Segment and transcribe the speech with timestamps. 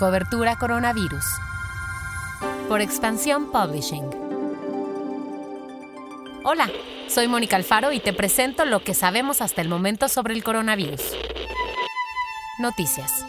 [0.00, 1.26] Cobertura Coronavirus.
[2.70, 4.08] Por Expansión Publishing.
[6.42, 6.70] Hola,
[7.06, 11.02] soy Mónica Alfaro y te presento lo que sabemos hasta el momento sobre el coronavirus.
[12.60, 13.26] Noticias.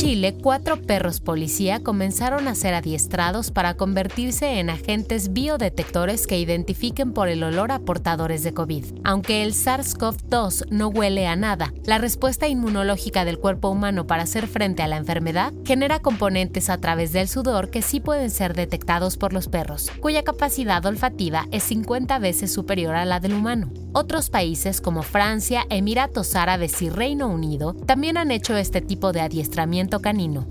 [0.00, 7.12] Chile, cuatro perros policía comenzaron a ser adiestrados para convertirse en agentes biodetectores que identifiquen
[7.12, 8.86] por el olor a portadores de COVID.
[9.04, 14.46] Aunque el SARS-CoV-2 no huele a nada, la respuesta inmunológica del cuerpo humano para hacer
[14.46, 19.18] frente a la enfermedad genera componentes a través del sudor que sí pueden ser detectados
[19.18, 23.70] por los perros, cuya capacidad olfativa es 50 veces superior a la del humano.
[23.92, 29.20] Otros países como Francia, Emiratos Árabes y Reino Unido también han hecho este tipo de
[29.20, 30.46] adiestramiento canino.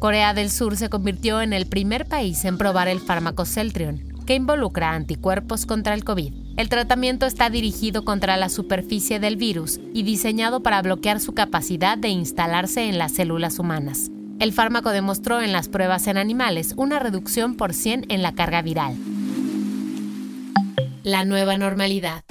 [0.00, 4.34] Corea del Sur se convirtió en el primer país en probar el fármaco Celtrion, que
[4.34, 6.34] involucra anticuerpos contra el COVID.
[6.56, 11.96] El tratamiento está dirigido contra la superficie del virus y diseñado para bloquear su capacidad
[11.96, 14.10] de instalarse en las células humanas.
[14.40, 18.62] El fármaco demostró en las pruebas en animales una reducción por 100 en la carga
[18.62, 18.96] viral.
[21.02, 22.24] La nueva normalidad.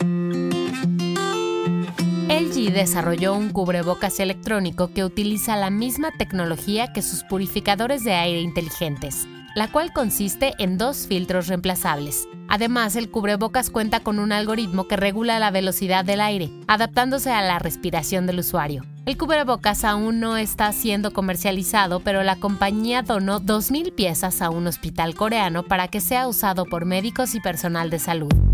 [2.54, 8.42] LG desarrolló un cubrebocas electrónico que utiliza la misma tecnología que sus purificadores de aire
[8.42, 12.28] inteligentes, la cual consiste en dos filtros reemplazables.
[12.48, 17.42] Además, el cubrebocas cuenta con un algoritmo que regula la velocidad del aire, adaptándose a
[17.42, 18.84] la respiración del usuario.
[19.08, 24.68] El cubrebocas aún no está siendo comercializado, pero la compañía donó 2.000 piezas a un
[24.68, 28.53] hospital coreano para que sea usado por médicos y personal de salud.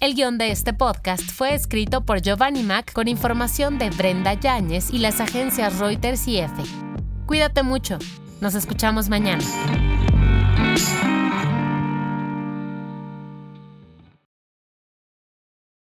[0.00, 4.88] El guion de este podcast fue escrito por Giovanni Mac con información de Brenda Yáñez
[4.90, 6.62] y las agencias Reuters y EFE.
[7.26, 7.98] Cuídate mucho.
[8.40, 9.44] Nos escuchamos mañana.